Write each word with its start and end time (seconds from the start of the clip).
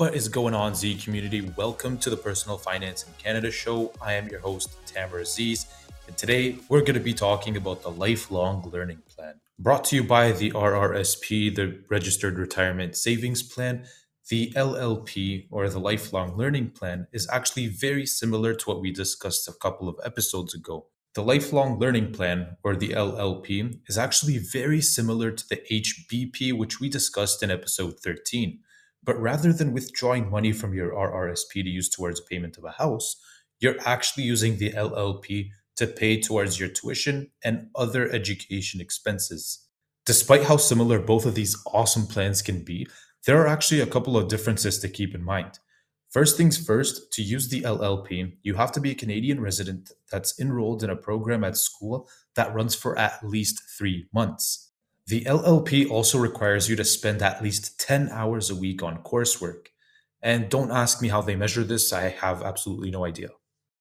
What 0.00 0.14
is 0.14 0.28
going 0.28 0.54
on, 0.54 0.74
Z 0.74 0.94
community? 0.94 1.42
Welcome 1.58 1.98
to 1.98 2.08
the 2.08 2.16
Personal 2.16 2.56
Finance 2.56 3.04
in 3.04 3.12
Canada 3.22 3.50
show. 3.50 3.92
I 4.00 4.14
am 4.14 4.28
your 4.28 4.40
host, 4.40 4.74
Tamara 4.86 5.20
Aziz, 5.20 5.66
and 6.06 6.16
today 6.16 6.56
we're 6.70 6.80
going 6.80 6.94
to 6.94 7.00
be 7.00 7.12
talking 7.12 7.58
about 7.58 7.82
the 7.82 7.90
Lifelong 7.90 8.66
Learning 8.72 9.02
Plan. 9.14 9.34
Brought 9.58 9.84
to 9.84 9.96
you 9.96 10.02
by 10.02 10.32
the 10.32 10.52
RRSP, 10.52 11.54
the 11.54 11.82
Registered 11.90 12.38
Retirement 12.38 12.96
Savings 12.96 13.42
Plan. 13.42 13.84
The 14.30 14.50
LLP, 14.56 15.48
or 15.50 15.68
the 15.68 15.78
Lifelong 15.78 16.34
Learning 16.34 16.70
Plan, 16.70 17.06
is 17.12 17.28
actually 17.30 17.66
very 17.66 18.06
similar 18.06 18.54
to 18.54 18.70
what 18.70 18.80
we 18.80 18.92
discussed 18.92 19.48
a 19.48 19.52
couple 19.52 19.86
of 19.86 20.00
episodes 20.02 20.54
ago. 20.54 20.86
The 21.14 21.22
Lifelong 21.22 21.78
Learning 21.78 22.10
Plan, 22.10 22.56
or 22.64 22.74
the 22.74 22.94
LLP, 22.94 23.80
is 23.86 23.98
actually 23.98 24.38
very 24.38 24.80
similar 24.80 25.30
to 25.30 25.46
the 25.46 25.60
HBP, 25.70 26.56
which 26.56 26.80
we 26.80 26.88
discussed 26.88 27.42
in 27.42 27.50
episode 27.50 28.00
13. 28.00 28.60
But 29.02 29.20
rather 29.20 29.52
than 29.52 29.72
withdrawing 29.72 30.30
money 30.30 30.52
from 30.52 30.74
your 30.74 30.92
RRSP 30.92 31.62
to 31.64 31.70
use 31.70 31.88
towards 31.88 32.20
payment 32.20 32.58
of 32.58 32.64
a 32.64 32.72
house, 32.72 33.16
you're 33.58 33.80
actually 33.84 34.24
using 34.24 34.56
the 34.56 34.72
LLP 34.72 35.50
to 35.76 35.86
pay 35.86 36.20
towards 36.20 36.60
your 36.60 36.68
tuition 36.68 37.30
and 37.42 37.68
other 37.74 38.10
education 38.12 38.80
expenses. 38.80 39.66
Despite 40.06 40.44
how 40.44 40.56
similar 40.56 40.98
both 40.98 41.24
of 41.24 41.34
these 41.34 41.56
awesome 41.66 42.06
plans 42.06 42.42
can 42.42 42.64
be, 42.64 42.86
there 43.26 43.40
are 43.40 43.46
actually 43.46 43.80
a 43.80 43.86
couple 43.86 44.16
of 44.16 44.28
differences 44.28 44.78
to 44.80 44.88
keep 44.88 45.14
in 45.14 45.22
mind. 45.22 45.58
First 46.10 46.36
things 46.36 46.58
first, 46.58 47.12
to 47.12 47.22
use 47.22 47.48
the 47.48 47.62
LLP, 47.62 48.32
you 48.42 48.54
have 48.54 48.72
to 48.72 48.80
be 48.80 48.90
a 48.90 48.96
Canadian 48.96 49.40
resident 49.40 49.92
that's 50.10 50.40
enrolled 50.40 50.82
in 50.82 50.90
a 50.90 50.96
program 50.96 51.44
at 51.44 51.56
school 51.56 52.08
that 52.34 52.52
runs 52.52 52.74
for 52.74 52.98
at 52.98 53.22
least 53.22 53.62
three 53.78 54.08
months. 54.12 54.69
The 55.10 55.24
LLP 55.24 55.90
also 55.90 56.18
requires 56.18 56.68
you 56.68 56.76
to 56.76 56.84
spend 56.84 57.20
at 57.20 57.42
least 57.42 57.80
10 57.80 58.10
hours 58.10 58.48
a 58.48 58.54
week 58.54 58.80
on 58.80 59.02
coursework. 59.02 59.66
And 60.22 60.48
don't 60.48 60.70
ask 60.70 61.02
me 61.02 61.08
how 61.08 61.20
they 61.20 61.34
measure 61.34 61.64
this, 61.64 61.92
I 61.92 62.10
have 62.10 62.44
absolutely 62.44 62.92
no 62.92 63.04
idea. 63.04 63.30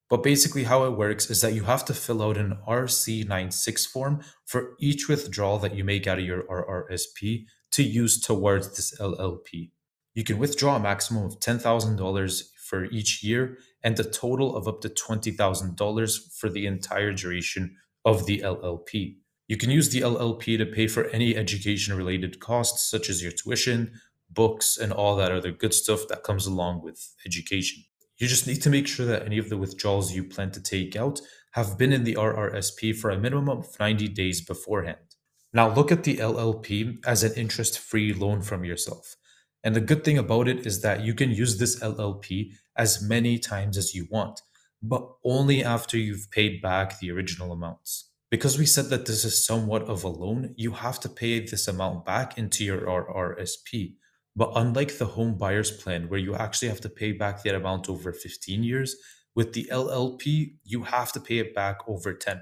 But 0.09 0.23
basically, 0.23 0.63
how 0.63 0.85
it 0.85 0.97
works 0.97 1.29
is 1.29 1.41
that 1.41 1.53
you 1.53 1.65
have 1.65 1.85
to 1.85 1.93
fill 1.93 2.23
out 2.23 2.37
an 2.37 2.57
RC96 2.67 3.87
form 3.87 4.21
for 4.47 4.73
each 4.79 5.07
withdrawal 5.07 5.59
that 5.59 5.75
you 5.75 5.83
make 5.83 6.07
out 6.07 6.17
of 6.17 6.25
your 6.25 6.45
RRSP 6.45 7.45
to 7.73 7.83
use 7.83 8.19
towards 8.19 8.75
this 8.75 8.99
LLP. 8.99 9.69
You 10.15 10.23
can 10.23 10.39
withdraw 10.39 10.77
a 10.77 10.79
maximum 10.79 11.25
of 11.25 11.39
$10,000 11.39 12.43
for 12.67 12.85
each 12.85 13.23
year 13.23 13.59
and 13.83 13.99
a 13.99 14.03
total 14.03 14.55
of 14.55 14.67
up 14.67 14.81
to 14.81 14.89
$20,000 14.89 16.33
for 16.39 16.49
the 16.49 16.65
entire 16.65 17.13
duration 17.13 17.75
of 18.03 18.25
the 18.25 18.39
LLP. 18.39 19.17
You 19.49 19.57
can 19.57 19.71
use 19.71 19.89
the 19.89 20.01
LLP 20.01 20.59
to 20.59 20.65
pay 20.67 20.85
for 20.85 21.05
any 21.05 21.35
education 21.35 21.97
related 21.97 22.39
costs, 22.39 22.87
such 22.87 23.09
as 23.09 23.23
your 23.23 23.31
tuition, 23.31 23.99
books, 24.29 24.77
and 24.77 24.93
all 24.93 25.15
that 25.15 25.31
other 25.31 25.51
good 25.51 25.73
stuff 25.73 26.01
that 26.09 26.21
comes 26.21 26.45
along 26.45 26.83
with 26.83 27.15
education. 27.25 27.83
You 28.19 28.27
just 28.27 28.45
need 28.45 28.61
to 28.61 28.69
make 28.69 28.87
sure 28.87 29.07
that 29.07 29.25
any 29.25 29.39
of 29.39 29.49
the 29.49 29.57
withdrawals 29.57 30.13
you 30.13 30.23
plan 30.23 30.51
to 30.51 30.61
take 30.61 30.95
out 30.95 31.19
have 31.53 31.79
been 31.79 31.91
in 31.91 32.03
the 32.03 32.13
RRSP 32.13 32.95
for 32.95 33.09
a 33.09 33.17
minimum 33.17 33.49
of 33.49 33.79
90 33.79 34.09
days 34.09 34.39
beforehand. 34.39 35.15
Now, 35.51 35.73
look 35.73 35.91
at 35.91 36.03
the 36.03 36.17
LLP 36.17 37.03
as 37.07 37.23
an 37.23 37.33
interest 37.33 37.79
free 37.79 38.13
loan 38.13 38.43
from 38.43 38.63
yourself. 38.63 39.15
And 39.63 39.75
the 39.75 39.81
good 39.81 40.03
thing 40.03 40.19
about 40.19 40.47
it 40.47 40.67
is 40.67 40.81
that 40.81 41.01
you 41.01 41.15
can 41.15 41.31
use 41.31 41.57
this 41.57 41.79
LLP 41.79 42.51
as 42.77 43.01
many 43.01 43.39
times 43.39 43.79
as 43.79 43.95
you 43.95 44.07
want, 44.11 44.41
but 44.83 45.09
only 45.25 45.63
after 45.63 45.97
you've 45.97 46.29
paid 46.29 46.61
back 46.61 46.99
the 46.99 47.09
original 47.09 47.51
amounts. 47.51 48.11
Because 48.31 48.59
we 48.59 48.65
said 48.65 48.89
that 48.89 49.07
this 49.07 49.25
is 49.25 49.43
somewhat 49.43 49.83
of 49.83 50.03
a 50.03 50.07
loan, 50.07 50.53
you 50.55 50.71
have 50.71 50.99
to 50.99 51.09
pay 51.09 51.39
this 51.39 51.67
amount 51.67 52.05
back 52.05 52.37
into 52.37 52.63
your 52.63 52.81
RRSP. 52.81 53.95
But 54.35 54.51
unlike 54.55 54.97
the 54.97 55.05
home 55.05 55.35
buyer's 55.35 55.71
plan, 55.71 56.09
where 56.09 56.19
you 56.19 56.35
actually 56.35 56.67
have 56.69 56.81
to 56.81 56.89
pay 56.89 57.11
back 57.11 57.41
that 57.43 57.55
amount 57.55 57.89
over 57.89 58.13
15 58.13 58.63
years, 58.63 58.95
with 59.35 59.53
the 59.53 59.67
LLP, 59.71 60.55
you 60.63 60.83
have 60.83 61.11
to 61.13 61.19
pay 61.19 61.39
it 61.39 61.55
back 61.55 61.79
over 61.87 62.13
10. 62.13 62.41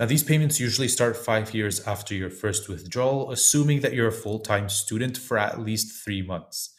Now, 0.00 0.06
these 0.06 0.24
payments 0.24 0.58
usually 0.58 0.88
start 0.88 1.16
five 1.16 1.54
years 1.54 1.86
after 1.86 2.14
your 2.14 2.30
first 2.30 2.68
withdrawal, 2.68 3.30
assuming 3.30 3.80
that 3.80 3.92
you're 3.92 4.08
a 4.08 4.12
full 4.12 4.40
time 4.40 4.68
student 4.68 5.16
for 5.16 5.38
at 5.38 5.60
least 5.60 6.02
three 6.02 6.22
months. 6.22 6.74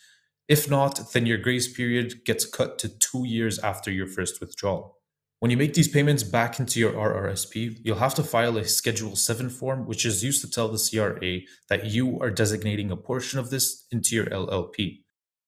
If 0.47 0.69
not, 0.69 1.13
then 1.13 1.25
your 1.25 1.37
grace 1.37 1.71
period 1.71 2.25
gets 2.25 2.45
cut 2.45 2.79
to 2.79 2.89
two 2.89 3.25
years 3.25 3.59
after 3.59 3.91
your 3.91 4.07
first 4.07 4.41
withdrawal. 4.41 5.00
When 5.41 5.49
you 5.49 5.57
make 5.57 5.73
these 5.73 5.87
payments 5.87 6.21
back 6.21 6.59
into 6.59 6.79
your 6.79 6.93
RRSP, 6.93 7.79
you'll 7.83 7.97
have 7.97 8.13
to 8.13 8.21
file 8.21 8.59
a 8.59 8.63
Schedule 8.63 9.15
7 9.15 9.49
form, 9.49 9.87
which 9.87 10.05
is 10.05 10.23
used 10.23 10.41
to 10.41 10.51
tell 10.51 10.67
the 10.67 10.77
CRA 10.77 11.39
that 11.67 11.87
you 11.87 12.19
are 12.19 12.29
designating 12.29 12.91
a 12.91 12.95
portion 12.95 13.39
of 13.39 13.49
this 13.49 13.87
into 13.91 14.15
your 14.15 14.27
LLP. 14.27 14.99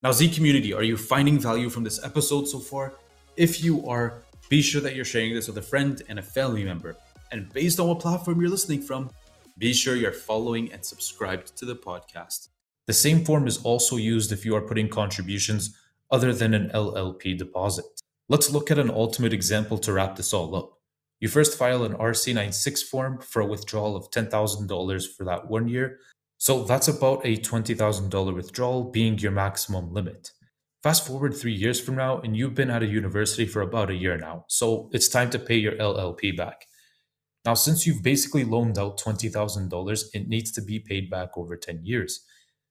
Now, 0.01 0.11
Z 0.11 0.29
community, 0.29 0.73
are 0.73 0.81
you 0.81 0.97
finding 0.97 1.37
value 1.37 1.69
from 1.69 1.83
this 1.83 2.03
episode 2.03 2.47
so 2.47 2.57
far? 2.57 2.93
If 3.37 3.63
you 3.63 3.87
are, 3.87 4.23
be 4.49 4.63
sure 4.63 4.81
that 4.81 4.95
you're 4.95 5.05
sharing 5.05 5.35
this 5.35 5.45
with 5.45 5.59
a 5.59 5.61
friend 5.61 6.01
and 6.09 6.17
a 6.17 6.23
family 6.23 6.63
member. 6.63 6.95
And 7.31 7.53
based 7.53 7.79
on 7.79 7.87
what 7.87 7.99
platform 7.99 8.41
you're 8.41 8.49
listening 8.49 8.81
from, 8.81 9.11
be 9.59 9.73
sure 9.73 9.95
you're 9.95 10.11
following 10.11 10.73
and 10.73 10.83
subscribed 10.83 11.55
to 11.57 11.65
the 11.65 11.75
podcast. 11.75 12.47
The 12.87 12.93
same 12.93 13.23
form 13.23 13.45
is 13.45 13.61
also 13.63 13.97
used 13.97 14.31
if 14.31 14.43
you 14.43 14.55
are 14.55 14.67
putting 14.67 14.89
contributions 14.89 15.77
other 16.09 16.33
than 16.33 16.55
an 16.55 16.71
LLP 16.73 17.37
deposit. 17.37 18.03
Let's 18.33 18.49
look 18.49 18.71
at 18.71 18.79
an 18.79 18.89
ultimate 18.89 19.31
example 19.31 19.77
to 19.77 19.94
wrap 19.94 20.16
this 20.16 20.33
all 20.33 20.55
up. 20.55 20.79
You 21.19 21.27
first 21.27 21.55
file 21.55 21.83
an 21.83 21.94
RC96 21.94 22.81
form 22.81 23.19
for 23.21 23.44
a 23.44 23.45
withdrawal 23.45 23.95
of 23.95 24.09
$10,000 24.09 25.16
for 25.16 25.23
that 25.25 25.51
one 25.51 25.67
year. 25.67 25.99
So 26.39 26.63
that's 26.63 26.88
about 26.88 27.23
a 27.23 27.38
$20,000 27.38 28.33
withdrawal 28.33 28.89
being 28.89 29.19
your 29.19 29.33
maximum 29.33 29.93
limit. 29.93 30.31
Fast 30.81 31.05
forward 31.05 31.35
three 31.35 31.53
years 31.53 31.79
from 31.79 31.95
now, 31.95 32.22
and 32.22 32.35
you've 32.35 32.55
been 32.55 32.72
at 32.72 32.81
a 32.81 32.88
university 32.88 33.45
for 33.45 33.61
about 33.61 33.91
a 33.91 33.95
year 33.95 34.17
now. 34.17 34.45
So 34.49 34.89
it's 34.93 35.09
time 35.09 35.29
to 35.29 35.38
pay 35.38 35.57
your 35.57 35.73
LLP 35.73 36.35
back. 36.35 36.66
Now, 37.45 37.53
since 37.53 37.85
you've 37.85 38.01
basically 38.01 38.45
loaned 38.45 38.79
out 38.79 38.99
$20,000, 38.99 40.05
it 40.16 40.27
needs 40.27 40.51
to 40.53 40.61
be 40.63 40.79
paid 40.79 41.07
back 41.07 41.38
over 41.38 41.55
10 41.55 41.81
years. 41.83 42.25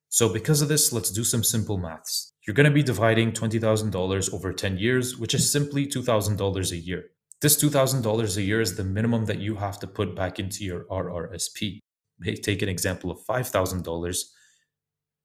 So, 0.09 0.27
because 0.27 0.61
of 0.61 0.67
this, 0.67 0.91
let's 0.91 1.09
do 1.09 1.23
some 1.23 1.41
simple 1.41 1.77
maths. 1.77 2.32
You're 2.45 2.53
going 2.53 2.69
to 2.69 2.71
be 2.71 2.83
dividing 2.83 3.31
$20,000 3.31 4.33
over 4.33 4.51
10 4.51 4.77
years, 4.77 5.17
which 5.17 5.33
is 5.33 5.49
simply 5.49 5.87
$2,000 5.87 6.71
a 6.71 6.77
year. 6.77 7.05
This 7.41 7.61
$2,000 7.61 8.37
a 8.37 8.41
year 8.41 8.59
is 8.59 8.75
the 8.75 8.83
minimum 8.83 9.25
that 9.25 9.39
you 9.39 9.55
have 9.55 9.79
to 9.79 9.87
put 9.87 10.13
back 10.15 10.39
into 10.39 10.65
your 10.65 10.83
RRSP. 10.85 11.79
Take 12.41 12.61
an 12.61 12.69
example 12.69 13.11
of 13.11 13.19
$5,000. 13.25 14.23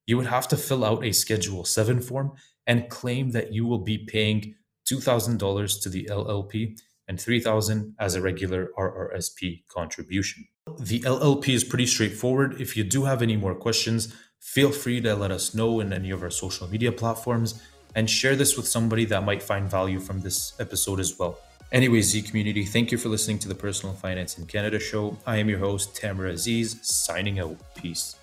You 0.07 0.17
would 0.17 0.27
have 0.27 0.49
to 0.49 0.57
fill 0.57 0.84
out 0.84 1.05
a 1.05 1.12
Schedule 1.12 1.65
7 1.65 2.01
form 2.01 2.33
and 2.67 2.89
claim 2.89 3.31
that 3.31 3.53
you 3.53 3.67
will 3.67 3.81
be 3.81 3.99
paying 3.99 4.55
$2,000 4.89 5.83
to 5.83 5.89
the 5.89 6.05
LLP 6.11 6.78
and 7.09 7.21
3000 7.21 7.95
as 7.99 8.15
a 8.15 8.23
regular 8.23 8.71
RRSP 8.78 9.65
contribution. 9.69 10.47
The 10.78 11.01
LLP 11.01 11.49
is 11.49 11.65
pretty 11.65 11.87
straightforward. 11.87 12.61
If 12.61 12.77
you 12.77 12.84
do 12.84 13.05
have 13.05 13.23
any 13.23 13.37
more 13.37 13.55
questions, 13.55 14.15
feel 14.41 14.71
free 14.71 15.00
to 15.00 15.15
let 15.15 15.31
us 15.31 15.54
know 15.54 15.81
in 15.81 15.93
any 15.93 16.10
of 16.10 16.22
our 16.22 16.31
social 16.31 16.69
media 16.69 16.93
platforms 16.93 17.62
and 17.94 18.09
share 18.09 18.37
this 18.37 18.56
with 18.56 18.66
somebody 18.66 19.04
that 19.06 19.25
might 19.25 19.43
find 19.43 19.71
value 19.71 20.00
from 20.00 20.21
this 20.21 20.53
episode 20.60 21.00
as 21.00 21.19
well. 21.19 21.38
Anyways, 21.71 22.10
Z 22.10 22.22
community, 22.22 22.65
thank 22.65 22.91
you 22.91 22.98
for 22.98 23.09
listening 23.09 23.38
to 23.41 23.48
the 23.48 23.54
Personal 23.54 23.94
Finance 23.94 24.38
in 24.38 24.47
Canada 24.47 24.78
show. 24.78 25.19
I 25.27 25.37
am 25.37 25.48
your 25.48 25.59
host, 25.59 25.94
Tamara 25.94 26.31
Aziz, 26.31 26.78
signing 26.82 27.41
out. 27.41 27.56
Peace. 27.75 28.16